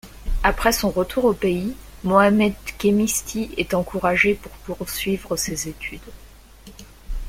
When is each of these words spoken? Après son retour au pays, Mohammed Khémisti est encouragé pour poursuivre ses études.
Après 0.41 0.71
son 0.71 0.89
retour 0.89 1.25
au 1.25 1.33
pays, 1.35 1.75
Mohammed 2.03 2.55
Khémisti 2.79 3.51
est 3.57 3.75
encouragé 3.75 4.33
pour 4.33 4.51
poursuivre 4.75 5.35
ses 5.35 5.67
études. 5.69 6.01